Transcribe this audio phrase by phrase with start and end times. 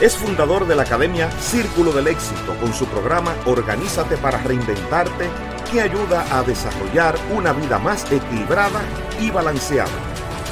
[0.00, 5.28] Es fundador de la Academia Círculo del Éxito con su programa Organízate para Reinventarte
[5.72, 8.80] que ayuda a desarrollar una vida más equilibrada
[9.20, 9.90] y balanceada.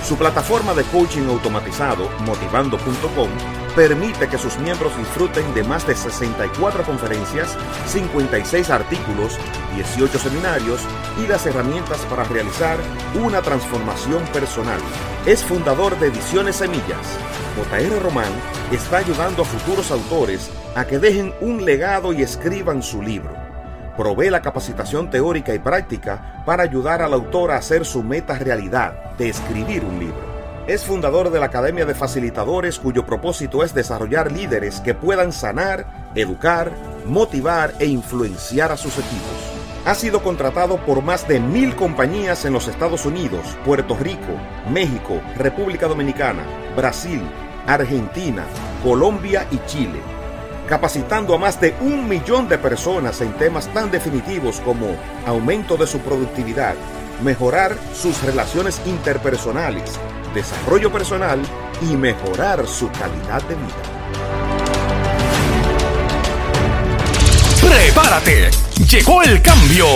[0.04, 3.28] Su plataforma de coaching automatizado, motivando.com,
[3.76, 9.38] permite que sus miembros disfruten de más de 64 conferencias, 56 artículos,
[9.76, 10.80] 18 seminarios
[11.22, 12.78] y las herramientas para realizar
[13.14, 14.80] una transformación personal.
[15.24, 17.16] Es fundador de Ediciones Semillas.
[17.56, 18.32] JR Román
[18.70, 23.46] está ayudando a futuros autores a que dejen un legado y escriban su libro
[23.96, 29.14] provee la capacitación teórica y práctica para ayudar al autor a hacer su meta realidad
[29.16, 30.36] de escribir un libro.
[30.66, 36.10] Es fundador de la Academia de Facilitadores cuyo propósito es desarrollar líderes que puedan sanar,
[36.14, 36.72] educar,
[37.06, 39.52] motivar e influenciar a sus equipos.
[39.84, 44.32] Ha sido contratado por más de mil compañías en los Estados Unidos, Puerto Rico,
[44.68, 46.42] México, República Dominicana,
[46.76, 47.22] Brasil,
[47.66, 48.46] Argentina,
[48.82, 50.16] Colombia y Chile
[50.66, 55.86] capacitando a más de un millón de personas en temas tan definitivos como aumento de
[55.86, 56.74] su productividad,
[57.22, 59.98] mejorar sus relaciones interpersonales,
[60.34, 61.40] desarrollo personal
[61.80, 63.96] y mejorar su calidad de vida.
[67.62, 68.50] ¡Prepárate!
[68.88, 69.86] ¡Llegó el cambio!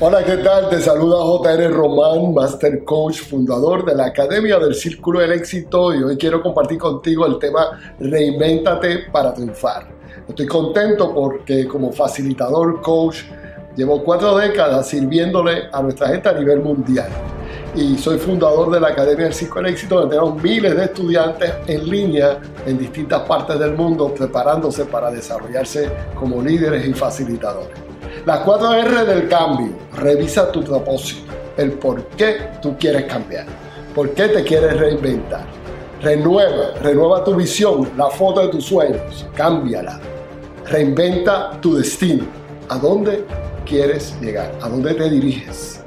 [0.00, 0.68] Hola, ¿qué tal?
[0.70, 6.02] Te saluda JR Román, Master Coach, fundador de la Academia del Círculo del Éxito y
[6.02, 9.86] hoy quiero compartir contigo el tema Reinvéntate para triunfar.
[10.28, 13.18] Estoy contento porque como facilitador, coach,
[13.76, 17.08] llevo cuatro décadas sirviéndole a nuestra gente a nivel mundial.
[17.76, 21.52] Y soy fundador de la Academia del Círculo del Éxito, donde tenemos miles de estudiantes
[21.68, 27.83] en línea en distintas partes del mundo preparándose para desarrollarse como líderes y facilitadores.
[28.26, 29.74] Las cuatro R del cambio.
[29.96, 33.44] Revisa tu propósito, el por qué tú quieres cambiar,
[33.94, 35.44] por qué te quieres reinventar.
[36.00, 40.00] Renueva, renueva tu visión, la foto de tus sueños, cámbiala.
[40.66, 42.24] Reinventa tu destino.
[42.70, 43.24] ¿A dónde
[43.66, 44.50] quieres llegar?
[44.62, 45.82] ¿A dónde te diriges?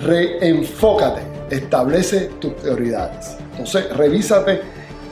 [0.00, 3.36] Reenfócate, establece tus prioridades.
[3.52, 4.60] Entonces, revísate,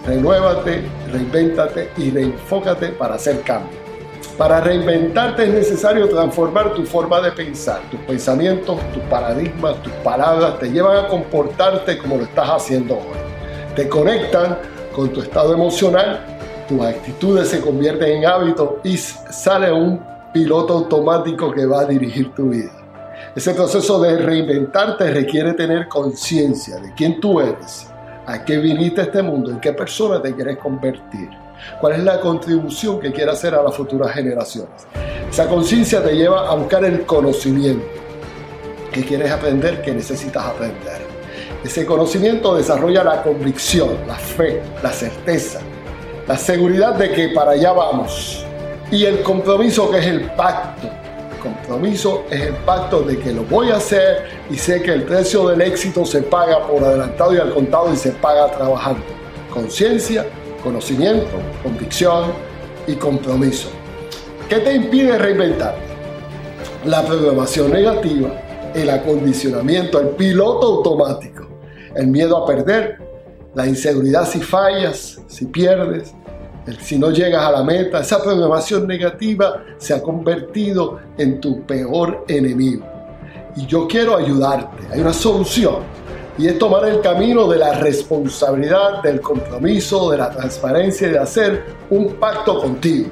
[0.05, 0.83] renuévate,
[1.13, 3.86] reinvéntate y reenfócate para hacer cambio.
[4.39, 7.81] Para reinventarte es necesario transformar tu forma de pensar.
[7.91, 13.17] Tus pensamientos, tus paradigmas, tus palabras te llevan a comportarte como lo estás haciendo hoy.
[13.75, 14.59] Te conectan
[14.95, 16.21] con tu estado emocional,
[16.69, 20.05] tus actitudes se convierten en hábitos y sale un
[20.35, 22.73] piloto automático que va a dirigir tu vida.
[23.35, 27.91] Ese proceso de reinventarte requiere tener conciencia de quién tú eres,
[28.27, 31.46] a qué viniste a este mundo, en qué persona te quieres convertir
[31.81, 34.87] cuál es la contribución que quiere hacer a las futuras generaciones.
[35.31, 37.87] Esa conciencia te lleva a buscar el conocimiento
[38.93, 41.07] que quieres aprender, que necesitas aprender.
[41.63, 45.61] Ese conocimiento desarrolla la convicción, la fe, la certeza,
[46.27, 48.45] la seguridad de que para allá vamos.
[48.91, 50.87] Y el compromiso que es el pacto.
[50.87, 55.03] El compromiso es el pacto de que lo voy a hacer y sé que el
[55.03, 59.03] precio del éxito se paga por adelantado y al contado y se paga trabajando.
[59.53, 60.25] Conciencia,
[60.67, 62.33] conocimiento, convicción
[62.89, 63.69] y compromiso.
[64.49, 65.81] ¿Qué te impide reinventarte?
[66.85, 68.31] La programación negativa,
[68.75, 71.47] el acondicionamiento, el piloto automático,
[71.95, 72.99] el miedo a perder,
[73.55, 76.13] la inseguridad si fallas, si pierdes,
[76.81, 82.25] si no llegas a la meta, esa programación negativa se ha convertido en tu peor
[82.27, 82.85] enemigo.
[83.55, 84.83] Y yo quiero ayudarte.
[84.93, 85.77] Hay una solución
[86.39, 91.19] Y es tomar el camino de la responsabilidad, del compromiso, de la transparencia y de
[91.19, 93.09] hacer un pacto contigo.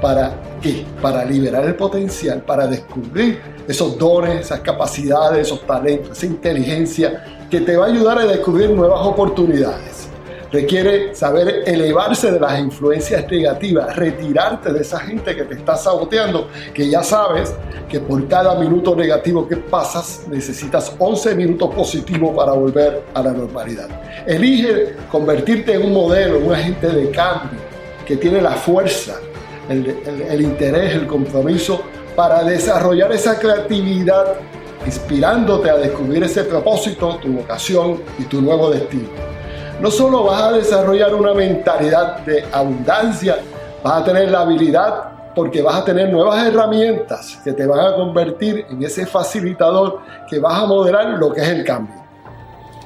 [0.00, 0.84] ¿Para qué?
[1.02, 7.60] Para liberar el potencial, para descubrir esos dones, esas capacidades, esos talentos, esa inteligencia que
[7.60, 10.08] te va a ayudar a descubrir nuevas oportunidades.
[10.54, 16.46] Requiere saber elevarse de las influencias negativas, retirarte de esa gente que te está saboteando,
[16.72, 17.52] que ya sabes
[17.88, 23.32] que por cada minuto negativo que pasas necesitas 11 minutos positivos para volver a la
[23.32, 23.88] normalidad.
[24.28, 27.58] Elige convertirte en un modelo, un agente de cambio
[28.06, 29.16] que tiene la fuerza,
[29.68, 29.92] el,
[30.30, 31.82] el interés, el compromiso
[32.14, 34.36] para desarrollar esa creatividad
[34.86, 39.33] inspirándote a descubrir ese propósito, tu vocación y tu nuevo destino.
[39.80, 43.38] No solo vas a desarrollar una mentalidad de abundancia,
[43.82, 47.94] vas a tener la habilidad porque vas a tener nuevas herramientas que te van a
[47.96, 51.96] convertir en ese facilitador que vas a moderar lo que es el cambio.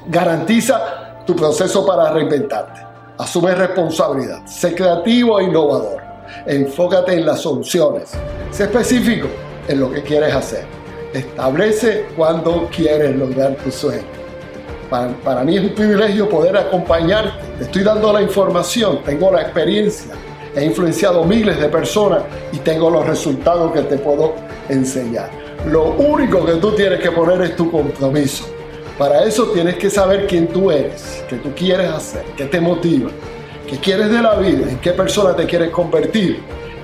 [0.07, 2.81] Garantiza tu proceso para reinventarte.
[3.17, 4.45] Asume responsabilidad.
[4.45, 6.01] Sé creativo e innovador.
[6.45, 8.11] Enfócate en las soluciones.
[8.49, 9.27] Sé específico
[9.67, 10.79] en lo que quieres hacer
[11.13, 14.18] establece cuando quieres lograr tu sueño.
[14.89, 17.45] Para, mí es un privilegio poder acompañarte.
[17.59, 20.13] Te estoy dando la información, tengo la experiencia,
[20.55, 24.33] he influenciado miles de personas y tengo los resultados que te puedo
[24.67, 25.29] enseñar.
[25.67, 28.45] Lo único que tú tienes que poner es tu compromiso.
[28.97, 33.11] Para eso tienes que saber quién tú eres, qué tú quieres hacer, qué te motiva,
[33.67, 36.41] qué quieres de la vida, en qué persona te quieres convertir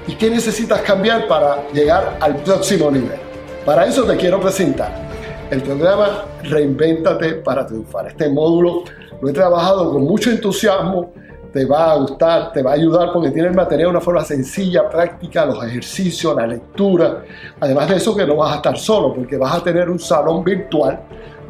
[0.08, 3.20] y qué necesitas cambiar para llegar al próximo nivel.
[3.66, 5.05] Para eso te quiero presentar
[5.52, 8.08] el programa Reinvéntate para triunfar.
[8.08, 8.84] Este módulo
[9.22, 11.14] lo he trabajado con mucho entusiasmo,
[11.54, 14.24] te va a gustar, te va a ayudar porque tiene el material de una forma
[14.24, 17.24] sencilla, práctica, los ejercicios, la lectura.
[17.60, 20.44] Además de eso que no vas a estar solo porque vas a tener un salón
[20.44, 21.00] virtual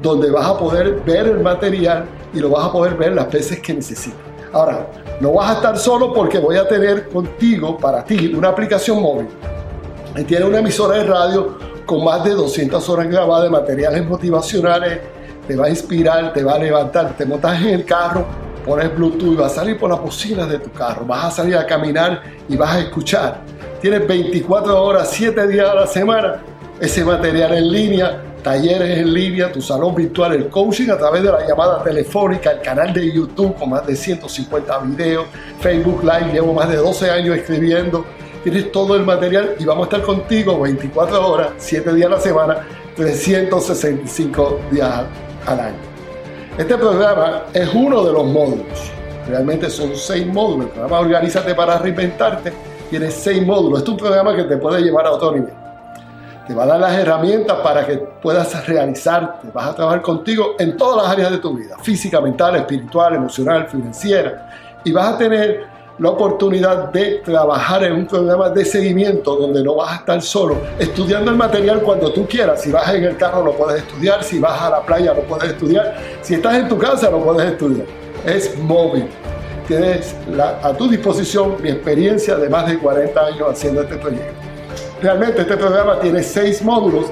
[0.01, 3.59] donde vas a poder ver el material y lo vas a poder ver las veces
[3.62, 4.19] que necesites.
[4.53, 4.88] Ahora,
[5.19, 9.27] no vas a estar solo porque voy a tener contigo, para ti, una aplicación móvil.
[10.15, 14.99] Y tiene una emisora de radio con más de 200 horas grabadas de materiales motivacionales,
[15.47, 18.25] te va a inspirar, te va a levantar, te montas en el carro,
[18.65, 21.65] pones Bluetooth vas a salir por las bocinas de tu carro, vas a salir a
[21.65, 23.41] caminar y vas a escuchar.
[23.79, 26.41] Tienes 24 horas, 7 días a la semana,
[26.79, 31.31] ese material en línea, talleres en línea, tu salón virtual, el coaching a través de
[31.31, 35.25] la llamada telefónica, el canal de YouTube con más de 150 videos,
[35.59, 38.05] Facebook Live, llevo más de 12 años escribiendo
[38.45, 42.19] tienes todo el material y vamos a estar contigo 24 horas, 7 días a la
[42.19, 45.03] semana, 365 días
[45.47, 45.77] al año.
[46.56, 48.92] Este programa es uno de los módulos.
[49.27, 50.68] Realmente son seis módulos.
[50.68, 52.53] El programa Organízate para Reinventarte
[52.92, 53.81] tiene seis módulos.
[53.81, 55.53] Es un programa que te puede llevar a otro nivel.
[56.48, 59.48] Te va a dar las herramientas para que puedas realizarte.
[59.51, 61.77] Vas a trabajar contigo en todas las áreas de tu vida.
[61.81, 64.51] Física, mental, espiritual, emocional, financiera.
[64.83, 69.75] Y vas a tener la oportunidad de trabajar en un programa de seguimiento donde no
[69.75, 72.62] vas a estar solo, estudiando el material cuando tú quieras.
[72.62, 75.51] Si vas en el carro lo puedes estudiar, si vas a la playa lo puedes
[75.51, 77.88] estudiar, si estás en tu casa lo puedes estudiar.
[78.25, 79.07] Es móvil.
[79.68, 80.15] Tienes
[80.62, 84.33] a tu disposición mi experiencia de más de 40 años haciendo este proyecto.
[85.01, 87.06] Realmente este programa tiene seis módulos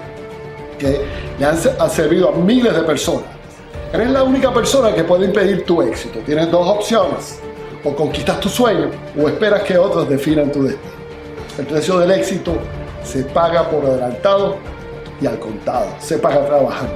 [0.78, 1.02] que
[1.40, 3.24] le han, han servido a miles de personas.
[3.92, 6.20] Eres la única persona que puede impedir tu éxito.
[6.26, 7.40] Tienes dos opciones
[7.84, 10.94] o conquistas tu sueño o esperas que otros definan tu destino.
[11.58, 12.54] El precio del éxito
[13.04, 14.58] se paga por adelantado
[15.22, 16.96] y al contado, se paga trabajando.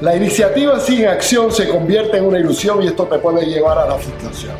[0.00, 3.86] La iniciativa sin acción se convierte en una ilusión y esto te puede llevar a
[3.86, 4.54] la frustración.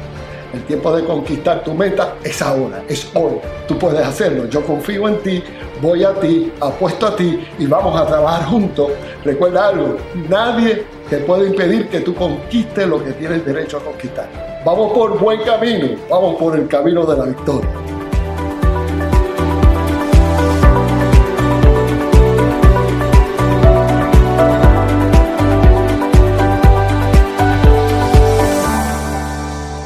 [0.52, 3.34] El tiempo de conquistar tu meta es ahora, es hoy.
[3.68, 4.48] Tú puedes hacerlo.
[4.48, 5.42] Yo confío en ti,
[5.80, 8.90] voy a ti, apuesto a ti y vamos a trabajar juntos.
[9.24, 9.96] Recuerda algo,
[10.28, 14.49] nadie te puede impedir que tú conquistes lo que tienes derecho a conquistar.
[14.64, 17.70] Vamos por buen camino, vamos por el camino de la victoria.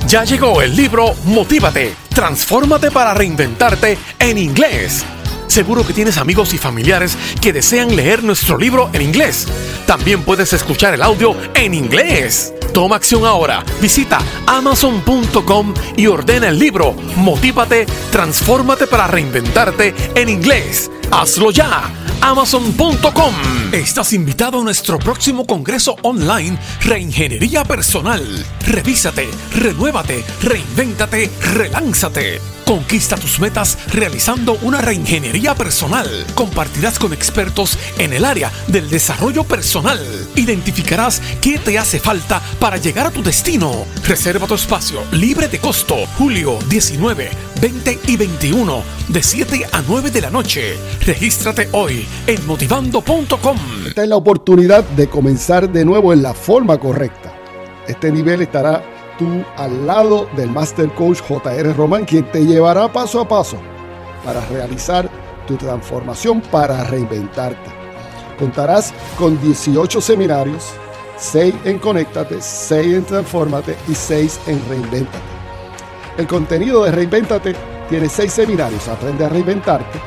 [0.08, 5.04] Ya llegó el libro Motívate, transfórmate para reinventarte en inglés
[5.54, 9.46] Seguro que tienes amigos y familiares que desean leer nuestro libro en inglés.
[9.86, 12.53] También puedes escuchar el audio en inglés.
[12.74, 13.64] Toma acción ahora.
[13.80, 20.90] Visita amazon.com y ordena el libro Motívate, transfórmate para reinventarte en inglés.
[21.12, 21.84] Hazlo ya.
[22.20, 23.34] Amazon.com.
[23.72, 28.44] Estás invitado a nuestro próximo congreso online Reingeniería Personal.
[28.66, 32.53] Revísate, renuévate, reinvéntate, relánzate.
[32.66, 36.08] Conquista tus metas realizando una reingeniería personal.
[36.34, 40.00] Compartirás con expertos en el área del desarrollo personal.
[40.34, 43.84] Identificarás qué te hace falta para llegar a tu destino.
[44.06, 45.96] Reserva tu espacio libre de costo.
[46.18, 47.30] Julio 19,
[47.60, 50.76] 20 y 21 de 7 a 9 de la noche.
[51.04, 53.58] Regístrate hoy en motivando.com.
[53.86, 57.34] Esta es la oportunidad de comenzar de nuevo en la forma correcta.
[57.86, 58.82] Este nivel estará
[59.18, 63.58] tú al lado del Master Coach JR Román, quien te llevará paso a paso
[64.24, 65.08] para realizar
[65.46, 67.70] tu transformación, para reinventarte.
[68.38, 70.72] Contarás con 18 seminarios,
[71.18, 75.18] 6 en Conéctate, 6 en Transformate y 6 en Reinventate.
[76.18, 77.54] El contenido de Reinventate
[77.88, 78.88] tiene 6 seminarios.
[78.88, 79.98] Aprende a reinventarte,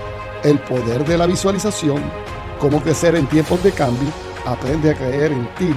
[0.43, 2.01] el poder de la visualización,
[2.59, 4.09] cómo crecer en tiempos de cambio,
[4.45, 5.73] aprende a creer en ti,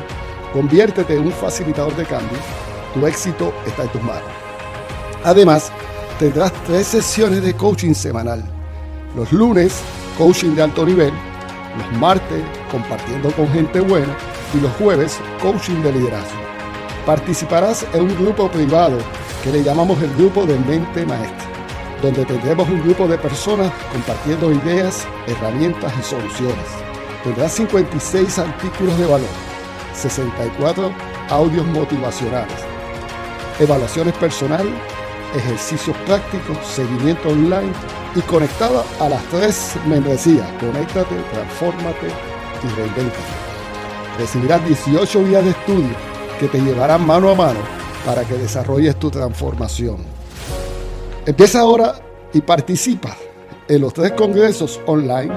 [0.53, 2.39] conviértete en un facilitador de cambio
[2.95, 4.23] tu éxito está en tus manos.
[5.25, 5.71] Además,
[6.19, 8.43] tendrás tres sesiones de coaching semanal.
[9.17, 9.81] Los lunes,
[10.17, 11.13] coaching de alto nivel.
[11.77, 14.17] Los martes, compartiendo con gente buena.
[14.55, 16.41] Y los jueves, coaching de liderazgo.
[17.07, 18.99] Participarás en un grupo privado
[19.43, 21.49] que le llamamos el grupo de mente maestra,
[22.03, 26.67] donde tendremos un grupo de personas compartiendo ideas, herramientas y soluciones.
[27.25, 29.29] Tendrás 56 artículos de valor,
[29.95, 30.93] 64
[31.31, 32.70] audios motivacionales,
[33.61, 34.67] evaluaciones personal,
[35.37, 37.73] ejercicios prácticos, seguimiento online
[38.17, 40.51] y conectada a las tres membresías.
[40.59, 42.09] Conéctate, transfórmate
[42.65, 43.21] y reinventate.
[44.19, 45.95] Recibirás 18 días de estudio
[46.41, 47.61] que te llevarán mano a mano
[48.05, 49.99] para que desarrolles tu transformación.
[51.27, 51.95] Empieza ahora
[52.33, 53.15] y participa
[53.69, 55.33] en los tres congresos online,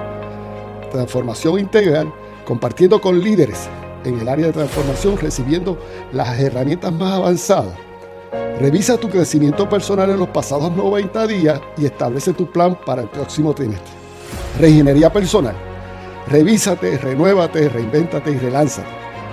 [0.91, 2.11] Transformación Integral,
[2.45, 3.67] compartiendo con líderes
[4.05, 5.77] en el área de transformación, recibiendo
[6.13, 7.73] las herramientas más avanzadas
[8.59, 13.09] Revisa tu crecimiento personal en los pasados 90 días y establece tu plan para el
[13.09, 13.93] próximo trimestre.
[14.59, 15.55] Reingeniería personal.
[16.27, 18.87] Revísate, renuévate, reinvéntate y relánzate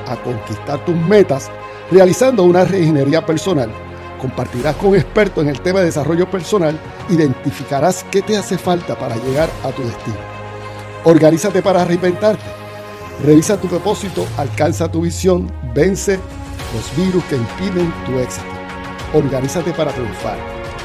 [0.06, 1.50] a conquistar tus metas
[1.90, 3.70] realizando una reingeniería personal.
[4.20, 9.16] Compartirás con expertos en el tema de desarrollo personal, identificarás qué te hace falta para
[9.16, 10.16] llegar a tu destino.
[11.04, 12.44] Organízate para reinventarte.
[13.24, 16.18] Revisa tu propósito, alcanza tu visión, vence
[16.74, 18.49] los virus que impiden tu éxito.
[19.12, 20.38] Organízate para triunfar.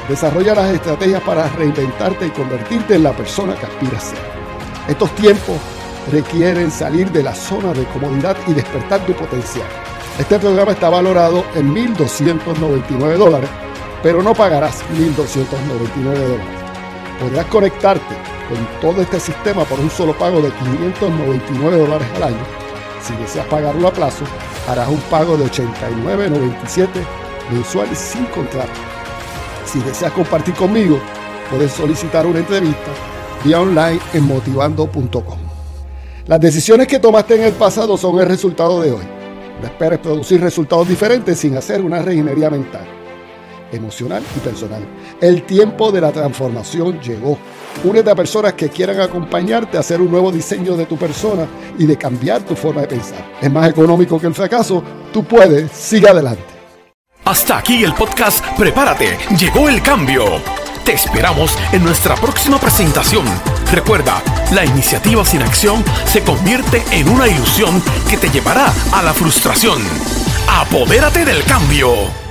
[0.08, 4.18] Desarrolla las estrategias para reinventarte y convertirte en la persona que aspiras a ser.
[4.88, 5.56] Estos tiempos
[6.12, 9.66] requieren salir de la zona de comodidad y despertar tu potencial.
[10.18, 13.50] Este programa está valorado en 1.299 dólares,
[14.02, 16.46] pero no pagarás 1.299 dólares.
[17.20, 18.14] Podrás conectarte
[18.48, 22.44] con todo este sistema por un solo pago de 599 dólares al año.
[23.02, 24.24] Si deseas pagarlo a plazo,
[24.68, 28.72] harás un pago de 89.97 mensuales sin contrato.
[29.64, 30.98] Si deseas compartir conmigo,
[31.50, 32.90] puedes solicitar una entrevista
[33.44, 35.38] vía online en motivando.com.
[36.26, 39.04] Las decisiones que tomaste en el pasado son el resultado de hoy.
[39.60, 42.84] No esperes producir resultados diferentes sin hacer una reingeniería mental,
[43.72, 44.82] emocional y personal.
[45.20, 47.38] El tiempo de la transformación llegó.
[47.84, 51.46] Únete a personas que quieran acompañarte a hacer un nuevo diseño de tu persona
[51.78, 53.24] y de cambiar tu forma de pensar.
[53.40, 54.82] Es más económico que el fracaso.
[55.12, 55.70] Tú puedes.
[55.70, 56.55] Sigue adelante.
[57.26, 60.40] Hasta aquí el podcast Prepárate, llegó el cambio.
[60.84, 63.24] Te esperamos en nuestra próxima presentación.
[63.72, 69.12] Recuerda, la iniciativa sin acción se convierte en una ilusión que te llevará a la
[69.12, 69.82] frustración.
[70.48, 72.25] Apodérate del cambio.